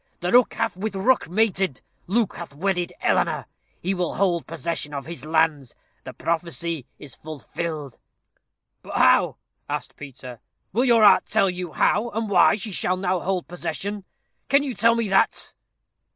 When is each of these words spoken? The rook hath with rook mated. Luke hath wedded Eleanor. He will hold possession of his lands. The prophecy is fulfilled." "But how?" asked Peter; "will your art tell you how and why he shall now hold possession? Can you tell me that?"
The 0.19 0.31
rook 0.31 0.55
hath 0.55 0.75
with 0.75 0.95
rook 0.95 1.29
mated. 1.29 1.81
Luke 2.07 2.35
hath 2.35 2.55
wedded 2.55 2.91
Eleanor. 3.01 3.45
He 3.83 3.93
will 3.93 4.15
hold 4.15 4.47
possession 4.47 4.95
of 4.95 5.05
his 5.05 5.25
lands. 5.25 5.75
The 6.05 6.11
prophecy 6.13 6.87
is 6.97 7.13
fulfilled." 7.13 7.99
"But 8.81 8.97
how?" 8.97 9.37
asked 9.69 9.97
Peter; 9.97 10.39
"will 10.73 10.85
your 10.85 11.03
art 11.05 11.27
tell 11.27 11.51
you 11.51 11.73
how 11.73 12.09
and 12.09 12.31
why 12.31 12.55
he 12.55 12.71
shall 12.71 12.97
now 12.97 13.19
hold 13.19 13.47
possession? 13.47 14.03
Can 14.49 14.63
you 14.63 14.73
tell 14.73 14.95
me 14.95 15.07
that?" 15.09 15.53